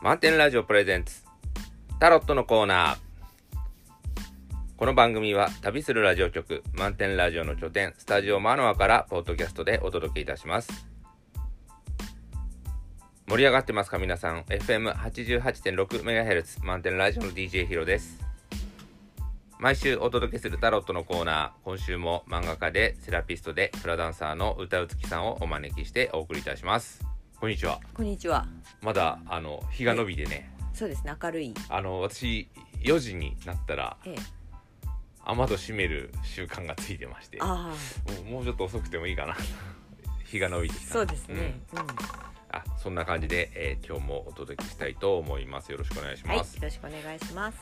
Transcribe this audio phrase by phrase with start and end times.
[0.00, 1.24] 満点ラジオプレゼンツ。
[1.98, 2.98] タロットのコーナー。
[4.76, 10.86] この番組は旅するラジオ局満点ラジオの拠点スタジオマノアからポッドキャストでお届けいたします。
[13.26, 18.20] 盛り上がってますか皆さん？FM88.6MHz 満点ラジオの DJ ヒロです。
[19.58, 21.50] 毎週お届けするタロットのコーナー。
[21.64, 27.07] 今週も漫画家でセラピストでフラダンサーの歌うつきさんをお招きしてお送りいたします。
[27.40, 28.46] こんにちはこんにちは。
[28.82, 31.54] まだあの日が伸びてねそうですね、明るい。
[31.68, 32.48] あの私
[32.82, 34.16] 4時になったらええ、
[35.24, 37.72] 雨戸閉める習慣がついてましてもあ
[38.26, 39.36] うもうちょっと遅くてもいいかな
[40.24, 41.60] 日が伸びてきあ、たそうですね。
[41.72, 41.80] うん。
[42.50, 47.58] あそんな感じで、えー今日もお届けしたいと思いますよろしくお願いしはい、よます、ろしくお願いします。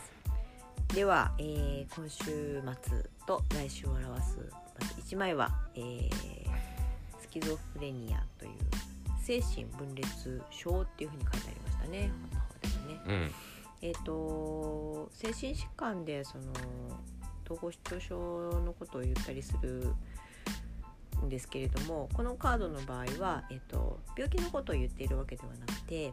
[0.95, 4.39] では、えー、今週末と来週を表す
[4.81, 6.11] まず1枚は、えー、
[7.21, 8.53] スキゾフレニアという
[9.27, 12.13] 精神分裂症っていうふうに書いてありましたね。
[12.13, 13.01] 本の方ではね。
[13.07, 13.31] うん
[13.83, 16.45] えっ、と精神疾患でその
[17.45, 19.93] 統合失調症のことを言ったりする
[21.25, 26.13] んですけれどもこのカードの場合は、えっと病気のことを言っているわけではなくて、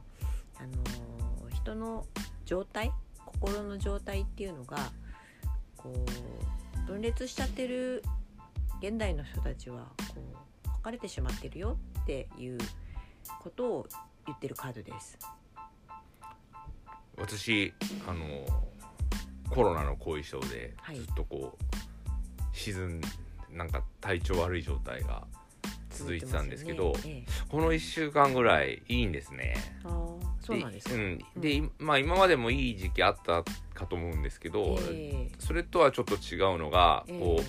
[0.58, 2.05] あの人の
[2.45, 2.92] 状態
[3.25, 4.92] 心の状態っていうのが
[5.77, 5.94] こ
[6.83, 8.03] う分裂しちゃってる
[8.81, 10.16] 現代の人たちはこ
[10.66, 12.58] う書かれてしまってるよっていう
[13.42, 13.88] ことを
[14.26, 15.18] 言ってるカードです。
[17.18, 17.74] 私
[18.08, 18.46] あの
[19.50, 20.96] コロナの後遺症ではい。
[20.98, 21.64] ずっとこう、
[22.54, 23.02] 沈ん
[23.52, 25.24] なんか体調悪い状態が
[25.92, 27.26] 続いてたんですけど続いてますよね。
[27.28, 27.46] ええ。
[27.50, 29.56] この1週間ぐらいいいんですね。
[30.42, 30.96] そうなんですか。
[30.96, 37.46] うん、で、いまあ今までもいい時期あったかと思うんですけど、えそれとはちょっと違うのが、えこうえ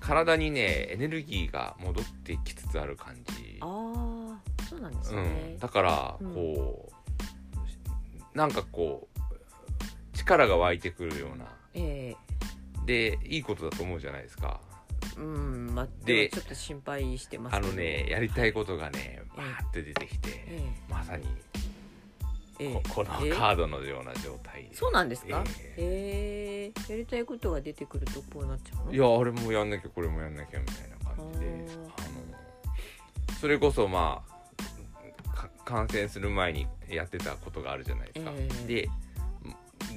[0.00, 3.58] 体にねエネルギーが戻ってきつつある感じ。
[3.60, 4.11] ああ
[4.72, 5.54] そうなんですうね。
[5.56, 5.58] ん、。
[5.58, 6.34] だからうん。
[6.34, 6.90] こ
[8.34, 11.46] う、なんかこう力が湧いてくるような。
[11.74, 12.14] え
[12.86, 14.60] でいいことだと思うじゃないですか。
[15.16, 17.60] えうんまあでちょっと心配してますあ。
[17.60, 21.26] のねやりたいことがねええバーって出てきて、えまさに
[22.58, 22.70] ええ。
[22.70, 25.44] えここのえカードのような状態で、そうなんですか？
[25.76, 26.80] ええ。
[26.88, 26.92] え。
[26.92, 28.92] やりたいことが出てくるとこうなっちゃうの？
[28.92, 31.46] いやあれもやんなきゃこれもやんなきゃみたいな感じで。
[31.46, 34.31] ああのそれこそまあか
[35.64, 38.88] 感染する前にやってたことがあるじゃないですか、えで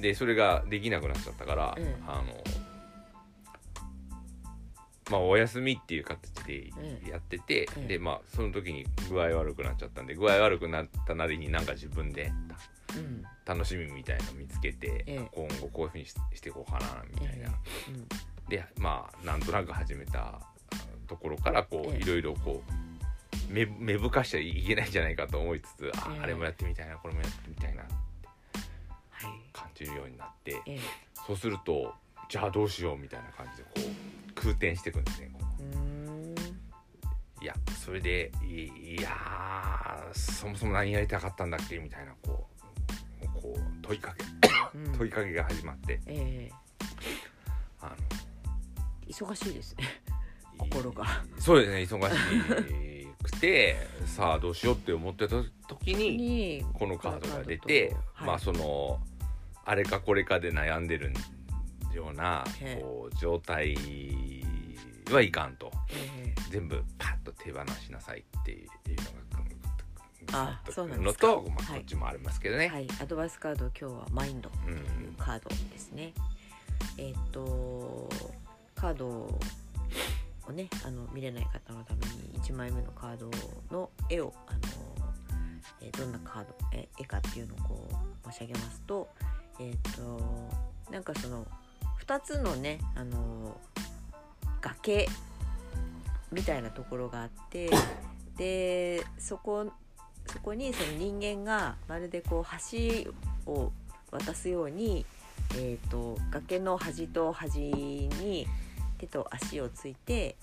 [0.00, 2.02] でそれができなくなっちゃったから、ええ。
[2.06, 2.24] あの
[5.10, 6.70] まあお休みっていう形でえ
[7.06, 7.10] え。
[7.10, 7.88] やってて、ええ。
[7.88, 12.32] でまあその時に具合悪くなっちゃったんで具合悪くなったなりになんか自分で
[12.96, 13.22] うん。
[13.46, 15.28] 楽しみみたいの見つけて、ええ。
[15.32, 17.48] 今後こういうふうにししていこうかなみたいな、
[18.48, 20.40] でまあなんとなく始めた
[21.06, 22.02] ところからこうええ。
[22.02, 22.72] いろいろこう
[23.48, 26.20] 芽芽吹かしちゃいけないんじゃないかと思いつつ、あええ。
[26.20, 29.40] あれもやってみたいなこれもやってみたいなはい。
[29.52, 30.78] 感じるようになってええ。
[31.26, 31.94] そうすると
[32.28, 35.30] じゃあどうしようみたいな感じでこう空転していくんですね
[37.40, 37.54] いや
[37.84, 42.46] それでいいやーそもそも何やりたかったんだっけみたいなこ
[43.22, 44.24] うこう問いかけ
[44.78, 44.98] うん。
[44.98, 46.00] 問いかけが始まって。
[46.06, 46.52] ええ。
[47.80, 47.92] あ
[49.08, 49.74] 忙しいです。
[49.76, 49.84] ね。
[50.58, 51.04] の心が。
[51.38, 52.72] そうですね忙しく
[53.40, 53.76] て
[54.06, 55.36] さあどうしようって思ってた
[55.68, 58.26] 時ににこのカードが出て、はい。
[58.28, 59.00] まあその
[59.64, 61.12] あれかこれかで悩んでる
[61.94, 62.82] ようなええ。
[62.82, 63.76] こう状態
[65.10, 65.70] はいかんと。
[65.90, 66.50] ええ。
[66.50, 69.26] 全部パッと手放しなさいっていうのが
[70.32, 72.68] あそうなんでと、まあ、はいこっちもありますけどね。
[72.68, 76.12] はい、アドバイスカード今日はマインドというカードですね。
[76.98, 78.08] えっ、と
[78.74, 79.38] カード
[80.48, 83.30] をねあの見れない方のために1枚目のカード
[83.70, 84.58] の絵をあの、
[85.80, 87.88] えーどんなカードえ絵かっていうのをこ
[88.26, 89.08] う申し上げますと
[89.58, 91.46] えっ、となんかその
[92.06, 93.56] 2つのねあの
[94.60, 95.08] 崖
[96.32, 97.70] みたいなところがあって
[98.36, 99.66] でそこ
[100.26, 103.10] そこにその人間がまるでこう橋
[103.50, 103.72] を
[104.10, 105.06] 渡すように、
[105.56, 108.46] えー、と崖の端と端に
[108.98, 110.36] 手と足をついて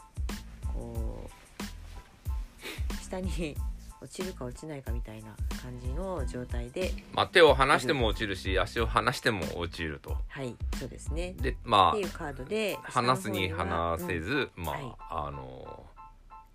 [0.74, 3.56] こう下に
[4.02, 5.30] 落ちるか落ちないかみたいな
[5.62, 10.18] 感じの状態でまあ、手を離しても落ちるし足を離しても落ちると。
[10.28, 11.34] はいそうですね。
[11.40, 15.86] でまっていうカードであ離すに離せず、まあ、はいあの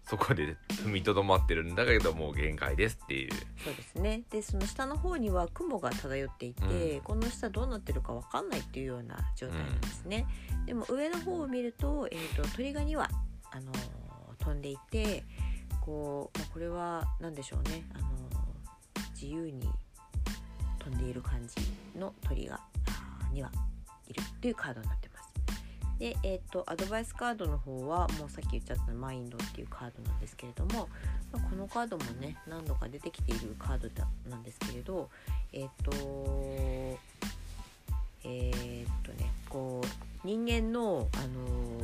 [0.08, 3.32] そこで踏みとどまってるんだけどもう限界ですっていう。
[3.62, 4.22] そうですね。
[4.31, 7.00] でその下の方には雲が漂っていて、うん。
[7.02, 10.26] この下どうなってるかわかんないっていうような状態なんですね、
[10.66, 13.08] でも上の方を見ると,、えー、と鳥が2羽、
[13.50, 13.78] あのー
[14.38, 15.25] 飛んでいて
[15.84, 18.08] こう、まあ、これは何でしょうね、あのー
[19.12, 19.69] 自由に
[20.78, 21.54] 飛飛んでいる感じ
[21.99, 22.61] の鳥が
[23.32, 23.50] には
[24.06, 25.18] いるっていうカードになってます。
[25.99, 30.89] で、えーと、アドバイスカードの方はもうさっき言っちゃったマインドっていうカードなんですけれども、
[31.33, 33.89] まあ、このカードもね何度か出てきているカード
[34.31, 35.09] なんですけれど
[35.53, 36.99] えっ、ー、と
[38.25, 41.81] えー、とねこう人間の、あの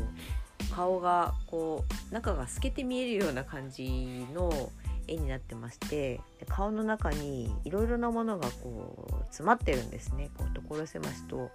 [0.59, 4.71] ー、顔がこう中が透けて見えるような感じの
[5.07, 10.31] 絵になってまして顔の中にいろいろなものがこう詰まってるんですね。
[10.37, 11.51] こう所狭しと。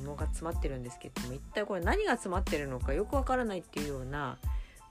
[0.00, 4.38] 物が詰まってるんですけども一体これ何が詰まってるのかよくわからないっていうような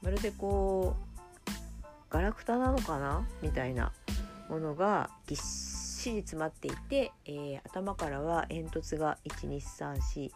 [0.01, 0.95] まるでこ
[1.47, 1.51] う
[2.09, 3.27] ガラクタなのかな？
[3.41, 3.91] みたいな
[4.49, 10.31] ものがぎっしり詰まっていて、えー、頭からは煙突が12345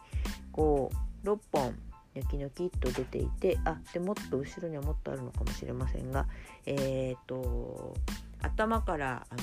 [1.24, 1.78] 6本
[2.14, 6.26] ニョキニョキっと出ていてあでもっと後ろにはもっとあるのかもしれませんが
[6.66, 7.94] えっ、と
[8.42, 9.42] 頭から、あの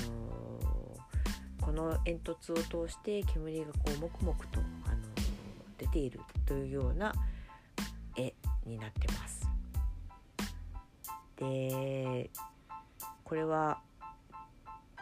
[1.60, 4.97] ー、この煙突を通して煙がこうもくもくと、あの、
[5.78, 7.14] 出ているというような
[8.16, 8.34] 絵
[8.66, 9.48] になってます。
[11.38, 12.30] で
[13.24, 13.80] これは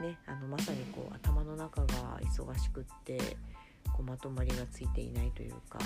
[0.01, 3.38] ねあのまさにこう頭の中が忙しくって
[3.94, 5.80] こうまとまりがついていないというか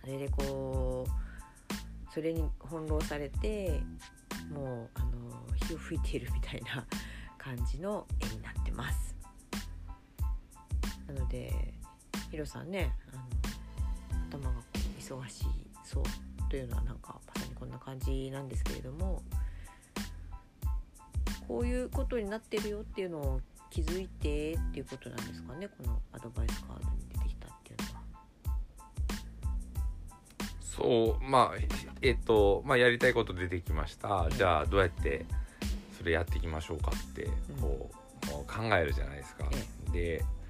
[0.00, 3.80] それでこうそれに翻弄されて
[4.52, 5.10] もうあの
[5.66, 6.86] 火を吹いているみたいな
[7.38, 9.16] 感じの絵になってます
[11.06, 11.74] なので
[12.30, 13.22] ヒロさんねあの
[14.36, 14.60] 頭が
[14.98, 15.46] 忙しい
[15.84, 16.04] そう
[16.50, 19.22] というのはなんかまさにこんな感じなんですけれども
[21.48, 23.40] こういうことになってるよっていうのを
[23.70, 27.04] 気づいてっていうことなんですかねこのアドバイスカードに
[30.76, 31.58] そうまあ
[32.02, 35.24] えっ、とまあやりたいこと出てきました、じゃあどうやって
[35.96, 37.28] それやっていきましょうかって
[37.60, 37.90] こ
[38.28, 39.48] う,、もう考えるじゃないですか。
[39.92, 40.43] で、まあ、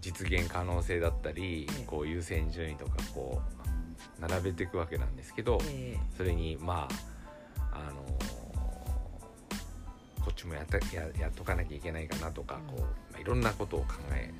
[0.00, 3.42] 実現可能性だったり、こう優先順位とかこ
[4.18, 5.60] う並べていくわけなんですけど、
[6.16, 6.88] それにま
[7.72, 8.02] ああの
[10.24, 12.80] こっちもやったややっとかなきゃいけないかなとか、こう、
[13.12, 14.32] まあ、いろんなことを考え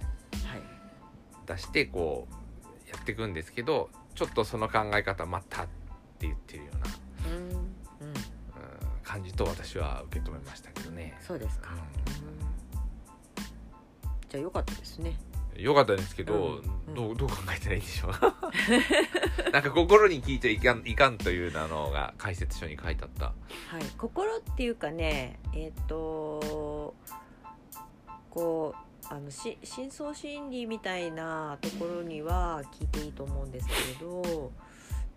[1.46, 5.66] 出してこうやっていくんですけどちょっとその考え方またっ
[6.18, 7.62] て言ってるような、うんうん、
[9.02, 11.16] 感じと私は受け止めましたけどね。
[11.26, 11.70] そうですか、
[14.28, 15.16] じゃあよかったですね。
[15.58, 18.12] よかったですけど、うん、どうどう考えたらいいんでしょう？
[19.50, 23.24] なんか心に聞いちゃいかんいかんというのが解説書に書いてあった。
[23.26, 23.32] は
[23.80, 26.94] い、心っていうかねえっ、ー、と
[28.30, 28.78] こう
[29.10, 34.52] あのし深層心理みたいなところには聞いていいと思うんですけれど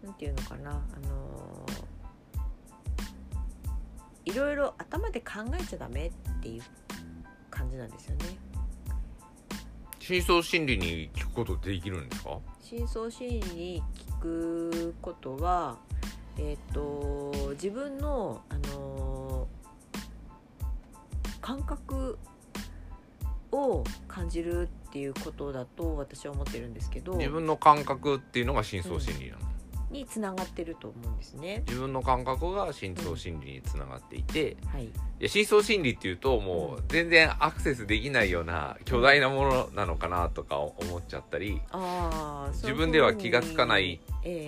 [0.02, 0.74] 何て言うのかなあ
[1.08, 1.66] の
[4.26, 6.12] いろいろ頭で考えちゃダメっ
[6.42, 6.64] ていう
[7.50, 8.51] 感じなんですよね。
[10.02, 12.40] 深層心理に聞くことできるんですか？
[12.60, 15.78] 深層心理に聞くことは
[16.40, 19.48] えっ、ー、と自分のあの
[21.40, 22.18] 感覚
[23.52, 27.14] を感じるっていうことだと私は思ってるんですけど。
[27.14, 29.40] 自分の感覚っていうのが深層心理なん、
[29.92, 31.64] につながってると思うんですね。
[31.68, 44.00] 自分の感覚が深層心理につながっていて、うん、はい、いや深層心理っていうともう全然アクセスできないような巨大なものなのかなとか思っちゃったり、うん、自分では気が付かない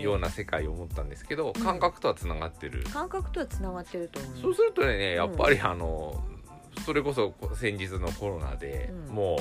[0.02, 4.42] ような世界を思ったんですけど、感覚とはつながってる、感覚とはつながってると思う。
[4.42, 6.24] そうするとねやっぱりあの、
[6.86, 9.38] それこそ先日のコロナで、も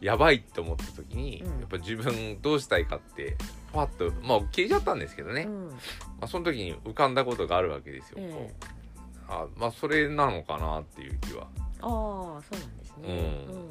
[0.00, 3.36] うやばいって思った時に、やっぱ自分どうしたいかって
[3.74, 5.70] パッとまあ消えちゃったんですけどね、ま
[6.22, 11.48] あ、その時に浮かんだことがあるわけですよ、えー、あまあそれなのかなっていう気は。
[11.80, 13.08] ああそうなんですね、
[13.48, 13.68] うん、うん、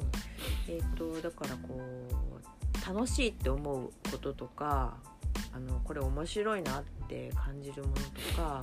[0.68, 4.94] えっ、ー、とだからこう楽しいって思うこととか
[5.52, 8.62] あのこれ面白いなって感じるものとか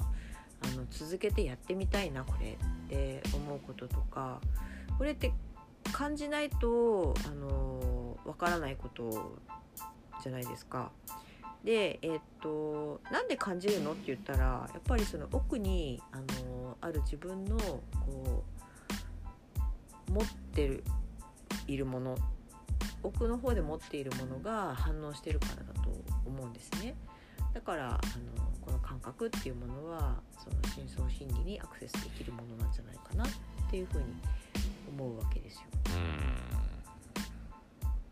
[0.64, 4.40] あの続けてやってみたいなこれって思うこととか
[4.98, 5.34] これって
[5.92, 9.38] 感じないとあのわからないこと
[10.22, 10.92] じゃないですか。
[11.64, 13.92] でえー、っとなんで感じるの？
[13.92, 18.44] って言ったらやっぱりその奥にあのある自分のこ
[20.10, 20.84] う持ってる
[21.68, 22.18] いるもの
[23.04, 25.90] 奥の方で持っているものが反応してるからだと
[26.26, 26.96] 思うんですね。
[27.54, 28.00] だからあの
[28.62, 33.28] この感覚っていうものはその深層心理にアクセスできるものなんじゃないかなっ
[33.70, 34.06] ていうふうに
[34.98, 35.62] 思うわけですよ。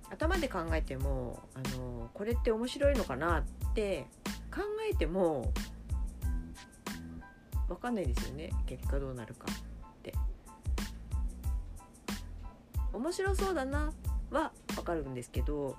[0.09, 4.07] 頭で考えてもあのこれって面白いのかなって
[4.53, 4.61] 考
[4.91, 5.51] えても
[7.67, 9.55] 分かんないですよね結果どうなるかっ
[10.01, 10.13] て。
[12.91, 13.91] 面白そうだな
[14.31, 15.77] は分かるんですけど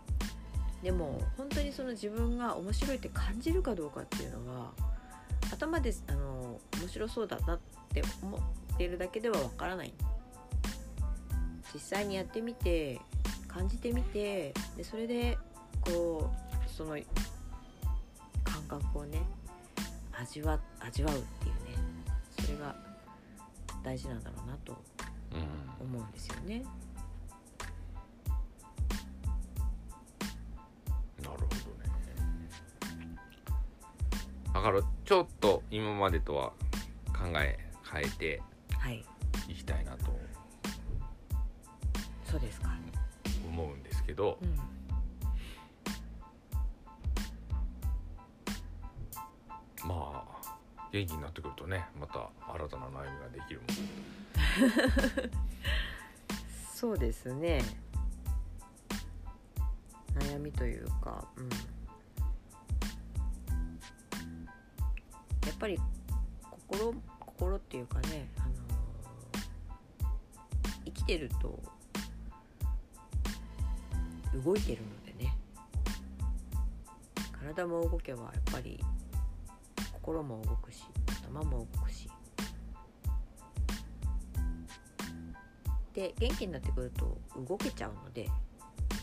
[0.83, 4.73] でも本当にその自分が面白いって感じるかどうかっていうのは
[5.53, 7.61] 頭であの面白そうだなっ
[7.93, 9.93] て思っているだけでは分からない
[11.75, 13.01] 実際にやってみて
[13.53, 15.37] 感じてみてでそれで
[15.81, 16.31] こ
[16.67, 16.97] うその
[18.45, 19.21] 感覚をね
[20.13, 21.61] 味わ味わうっていうね
[22.41, 22.77] それが
[23.83, 24.77] 大事なんだろうなと
[25.81, 26.63] 思うんですよね。
[31.23, 31.51] なるほどね。
[34.53, 36.53] だからちょっと今までとは
[37.07, 37.59] 考え
[37.91, 38.43] 変えて
[38.79, 39.05] はい。
[39.49, 40.19] いきたいなと。
[42.31, 42.69] そうですか、
[44.11, 44.57] けど、うん、
[49.89, 50.59] まあ
[50.93, 53.71] 元気になってくるとねまた新たな悩みができるもん。
[56.75, 57.63] そうですね。
[60.15, 61.55] 悩みというか、うん、や
[65.53, 65.79] っぱり
[66.51, 68.61] 心心っていうかね、あのー
[70.85, 71.80] 生きてると
[74.35, 75.37] 動いてるのでね。
[77.33, 78.79] 体も動けばやっぱり
[79.93, 80.85] 心も動くし
[81.25, 82.09] 頭も動くし。
[85.93, 88.29] で元気になってくると動けちゃうので、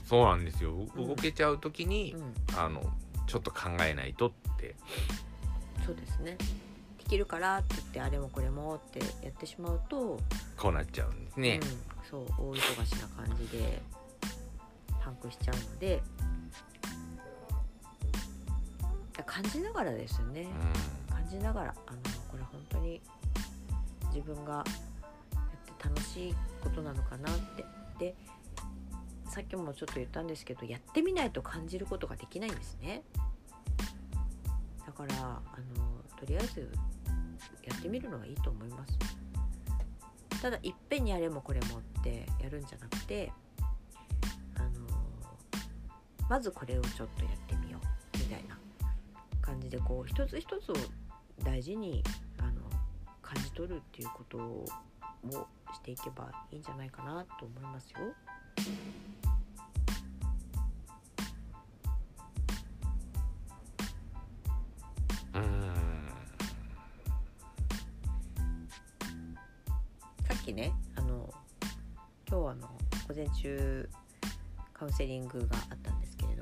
[0.05, 0.72] そうなんですよ。
[0.72, 1.07] うん。
[1.07, 2.81] 動けちゃう時に、うん、あの
[3.27, 4.75] ちょっと考えないとって。
[5.86, 6.38] そうですね。
[6.98, 10.19] できるからって言ってあれもこれもってやってしまうと、
[10.55, 11.60] こうなっちゃうんですね。
[11.62, 11.69] うん、
[12.10, 13.81] そう大忙しな感じで
[15.07, 16.03] パンクしちゃうので
[19.25, 20.47] 感じながらですよね、
[21.09, 21.97] う感じながらあの
[22.29, 23.01] これ本当に
[24.13, 24.65] 自分がやっ
[25.77, 27.65] て楽しいことなのかなって。
[27.99, 28.15] で
[29.29, 33.03] さっきもちょっと言ったんですけどやってみないと感じることができないんですね。
[34.85, 35.41] だからあ
[35.77, 36.71] のとりあえず
[37.63, 38.97] やってみるのがいいと思います。
[40.41, 43.31] ただいっぺんにあれもこれもってやるんじゃなくて
[46.29, 47.79] まずこれをちょっとやってみよ
[48.15, 48.57] うみたいな
[49.41, 50.75] 感じでこう一つ一つを
[51.43, 52.03] 大事に
[52.38, 52.62] あの
[53.22, 54.65] 感じ取るっていうことを
[55.74, 58.00] していけばいいんじゃないかなと思いますよ。
[70.27, 71.34] さっきねあの
[72.27, 72.67] 今日はあの
[73.07, 73.89] 午前中
[74.74, 75.96] カウンセリングがあったん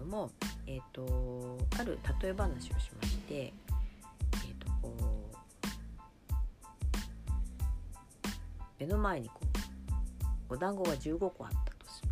[0.05, 0.31] も、
[0.67, 5.35] えー、とある例え話をしまして、えー、とこう
[8.79, 9.41] 目の前にこ
[10.49, 12.09] うお団子が15個あったとする。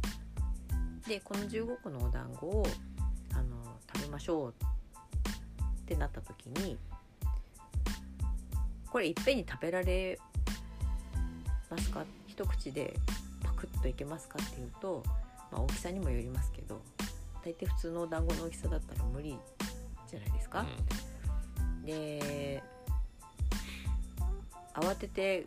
[1.07, 2.65] でこの15個のお団子を
[3.33, 4.53] あの食べましょう
[5.83, 6.77] ってなった時に
[8.89, 10.19] これいっぺんに食べられ
[11.69, 12.05] ますか？
[12.27, 12.95] 一口で
[13.43, 15.03] パクッといけますかっていうと、
[15.51, 16.81] まあ、大きさにもよりますけど
[17.43, 19.38] 大抵普通のお団子の大きさだったら無理
[20.07, 20.65] じゃないですか？
[21.85, 22.63] で
[24.73, 25.45] 慌てて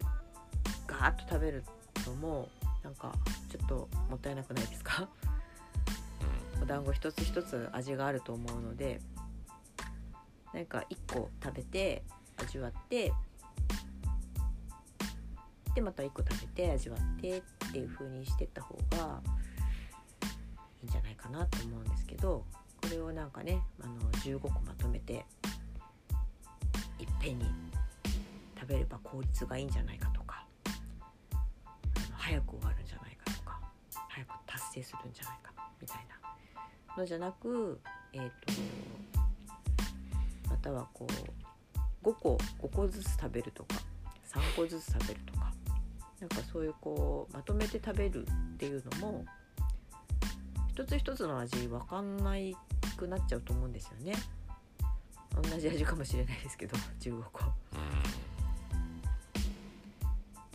[0.87, 1.65] ガーッと食べる
[2.07, 2.49] のも
[2.85, 3.13] なんか
[3.51, 5.09] ちょっともったいなくないですか？
[6.63, 9.01] お団子一つ一つ味があると思うので
[10.53, 12.03] なんか1個食べて
[12.37, 13.13] 味わって
[15.75, 19.21] でまた1個食べて味わってっていう風にしてった方が
[21.17, 22.45] かなと思うんですけど
[22.83, 25.25] これをなんかねあの15個まとめて
[26.99, 27.47] いっぺんに
[28.59, 30.45] 食べれば効率がいいんじゃないかとか
[32.13, 33.61] 早く終わるんじゃないかとか
[34.09, 37.81] 早く達成するんじゃないかみたいなのじゃなく
[38.13, 38.53] えっ、と
[40.51, 41.07] またはこ
[42.05, 43.77] う5個5個ずつ食べるとか
[44.33, 45.53] 3個ずつ食べるとか
[46.21, 49.25] なんかそういうこうまとめて食べるっていうのも
[50.77, 52.55] 一つ一つの味分かんない
[52.99, 54.13] くなっちゃうと思うんですよね。
[55.35, 57.45] 同じ味かもしれないですけど 15個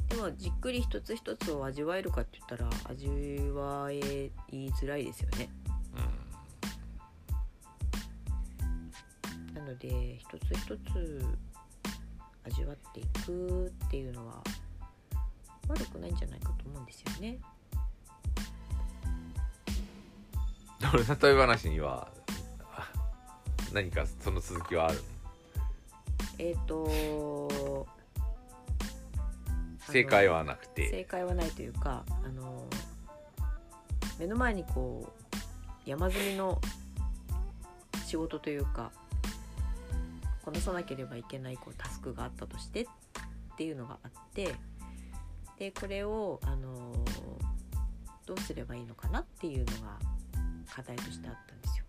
[0.10, 3.08] でもじっくり一つ一つを味わえるかって言ったら味
[3.50, 5.50] わえ言いづらいですよね。
[9.56, 11.26] なので一つ一つ
[12.44, 14.44] 味わっていくっていうのは
[15.68, 17.40] 悪くないんじゃないかと思うんですよね。
[20.82, 22.08] でも例え話には
[22.64, 22.90] あ
[23.72, 25.02] 何かその続きはあるの？
[26.40, 27.88] えっ、と
[29.88, 30.90] 正解はなくて。
[30.90, 32.66] 正解はないというかあの
[34.20, 35.14] 目の前にこ
[35.86, 36.60] う山積みの
[38.06, 38.92] 仕事というか
[40.44, 42.86] こなさなければいけないこうタスクがあったとしてっ
[43.58, 44.56] ていうのがあって
[45.58, 46.92] でこれを、あの
[48.26, 50.00] どうすればいいのかなっていうのが
[50.74, 51.86] 課題としてあったんですよ。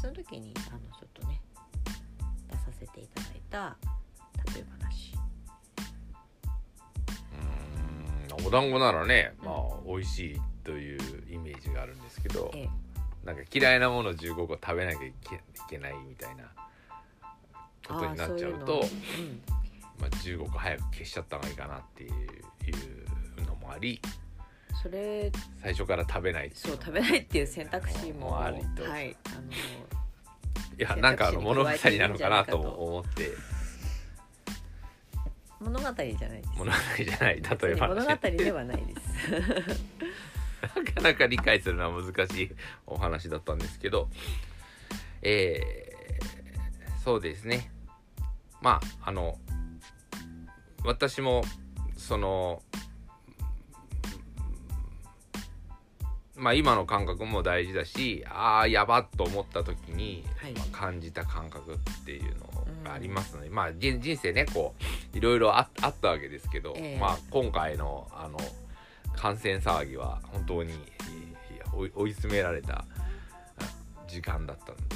[0.00, 1.40] その時にあのちょっとね
[2.50, 3.76] 出させていただいた
[4.54, 5.14] 例え話。
[8.38, 9.54] うんお団子ならねまあ
[9.86, 12.68] 美味しいというイメージがあるんですけど、え
[13.24, 15.12] なんか嫌いなもの15個食べなきゃい
[15.68, 16.44] けないみたいな
[17.86, 19.42] ことになっちゃうとうん。
[20.00, 24.00] まあ、15個早く消しちゃった方がいいかなっていうのもあり
[24.82, 25.30] それ
[25.62, 28.88] 最初から食べないそうの食べないっていう選択肢ももありと。
[28.88, 29.42] はいあの
[30.78, 33.30] いやなんか物語なのかなと思って。
[35.60, 36.50] 物語じゃないです。
[36.56, 37.42] 物語じゃない。
[37.42, 39.08] 例えば物語ではないです。
[40.76, 42.50] なかなか理解するのは難しい
[42.86, 44.08] お話だったんですけど。
[45.22, 45.88] えー
[47.08, 47.70] そうですね。
[48.60, 49.38] まああの
[50.84, 51.42] 私も
[51.96, 52.60] その
[56.38, 60.52] まあ今の感覚も大事だしああやばっと思った時に、はい。
[60.52, 62.46] まあ、感じた感覚っていうの
[62.84, 64.74] がありますので、まあ人人生ねこ
[65.14, 66.98] ういろいろああったわけですけど、ええ。
[66.98, 68.38] まあ今回のあの
[69.16, 70.72] 感染騒ぎは本当に
[71.94, 72.84] 追い詰められたあ
[74.06, 74.94] 時間だったので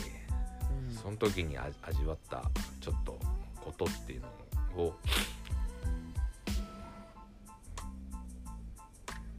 [0.89, 0.95] うん。
[0.95, 2.43] その時にあ味わった
[2.81, 3.19] ちょっと
[3.61, 4.23] ことっていう
[4.77, 4.95] のを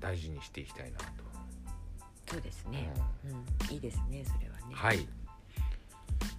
[0.02, 1.23] 大事にしていきたいなと。
[2.34, 2.92] そうですね、
[3.70, 4.74] うん、いいですねそれはね。
[4.74, 5.08] はい。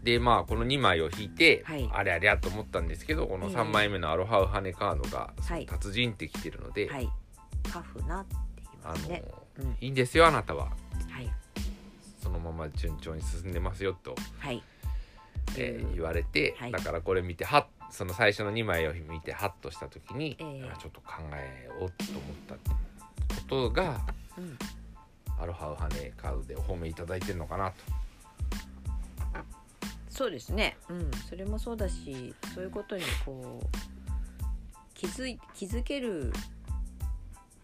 [0.02, 1.88] でまあこの2枚を引いて、はい。
[1.92, 5.66] あれあれやと思ったんですけどこの3枚目のアロハウハネカードがはい。
[5.66, 7.08] 達人ってきてるので、はい。
[7.70, 9.24] カフナって言いあのますね。
[9.58, 9.76] うん。
[9.80, 10.64] いいんですよあなたは。
[10.64, 10.70] は
[11.20, 11.30] い。
[12.22, 14.62] そのまま順調に進んでますよと、はい。
[15.56, 16.72] えー言われて、はい。
[16.72, 20.70] だからこれ見てはっその最初の2枚を見てハッとした時に、ええ。
[20.74, 22.60] あちょっと考えようと思ったこ
[23.46, 24.00] とが
[24.36, 24.58] うん
[25.40, 28.04] アロハウハネカードでお褒めいただいてるのかなと。
[30.14, 33.66] そうですねうんそれもそうだしそういうことにこう
[34.94, 36.32] 気づい気づける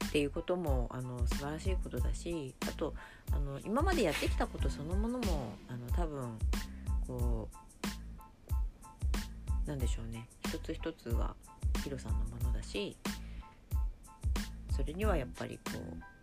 [0.07, 2.93] っていうこともあの素晴らしいことだしあと
[3.31, 6.39] あの今までやってきたことそのものもあの多分
[7.07, 7.49] こ
[9.65, 11.37] うなんでしょうね一つ一つが
[11.85, 12.97] ヒロさんのものだし
[14.75, 16.20] それにはやっぱりこう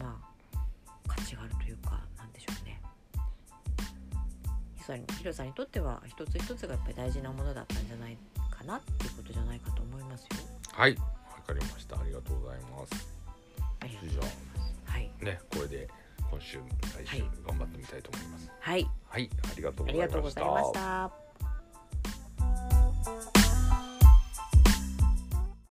[0.00, 0.18] ま
[0.54, 0.58] あ
[1.06, 2.80] 価値があるというかなんでしょうね
[5.18, 8.16] ヒロさんにとっては一つ一つがやっぱり大事なものだったんじゃない
[8.50, 10.28] かなっていうことじゃないかと思いますよ。
[10.72, 11.02] はいわ
[11.46, 13.08] かりましたありがとうございます。
[13.80, 14.74] ありがとうございます。
[14.86, 15.88] はい、あねこれで
[16.30, 16.58] 今週
[17.04, 18.50] 来週はい頑張ってみたいと思います。
[18.60, 19.62] はい、はい、あり。
[19.62, 19.92] がとうご
[20.30, 21.29] ざいました。